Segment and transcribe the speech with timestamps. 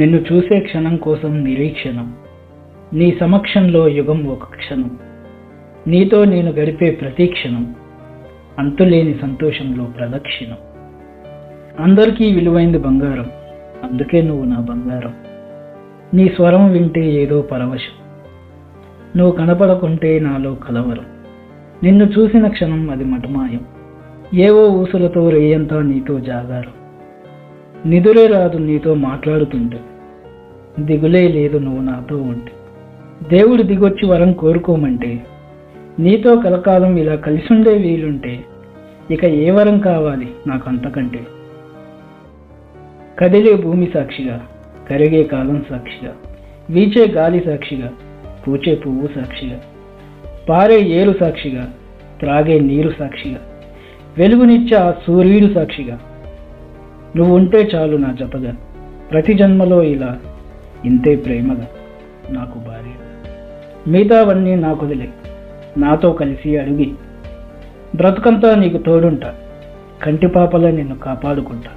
[0.00, 2.14] నిన్ను చూసే క్షణం కోసం నిరీక్షణం.
[2.92, 4.98] నీ సమక్షంలో యుగం ఒక క్షణం.
[5.86, 7.74] నీతో నేను గడిపే ప్రతి క్షణం.
[8.58, 10.56] అంతులేని సంతోషంలో ప్రదక్షిణం.
[11.84, 13.30] అందరికీ విలువైంది బంగారం.
[13.90, 15.14] అందుకే నువ్వు నా బంగారం.
[16.14, 18.22] నీ స్వరం వింటే ఏదో పరవశం.
[19.16, 21.06] నువ్వు కనపడకుంటే నాలో కలవరం.
[21.82, 23.60] నిన్ను చూసిన క్షణం అది మటమాయం.
[24.34, 26.89] ఏవో ఊసులతో రేయంతా నీతో జాగారం.
[27.86, 29.80] నిదురే రాదు నీతో మాట్లాడుతుంటే.
[30.78, 32.52] దిగులే లేదు నువ్వు నాతో ఉంటే.
[33.28, 35.20] దేవుడు దిగొచ్చి వరం కోరుకోమంటే.
[35.98, 38.44] నీతో కలకాలం ఇలా కలిసుండే వీలుంటే.
[39.10, 41.20] ఇక ఏ వరం కావాలి నాకు అంతకంటే
[43.18, 44.46] కదిలే భూమి సాక్షిగా
[44.90, 46.12] కరిగే కాలం సాక్షిగా
[46.70, 47.92] వీచే గాలి సాక్షిగా
[48.48, 49.60] పూచే పువ్వు సాక్షిగా
[50.48, 51.72] పారే ఏరు సాక్షిగా
[52.20, 53.38] త్రాగే నీరు సాక్షిగా
[54.18, 55.98] వెలుగునిచ్చే ఆ సూర్యుడు సాక్షిగా.
[57.16, 58.56] నువ్వు ఉంటే చాలు నా జతగా
[59.10, 60.18] ప్రతి జన్మలో ఇలా
[60.84, 61.66] ఇంతే ప్రేమగా.
[62.30, 62.90] నాకు భార్య.
[63.90, 65.08] మిగతావన్నీ నాకు వదిలే
[65.78, 66.92] నాతో కలిసి అడిగి.
[67.96, 69.34] బ్రతుకంతా నీకు తోడుంటా.
[70.02, 71.70] కంటిపాపలా నిన్ను కాపాడుకుంటా.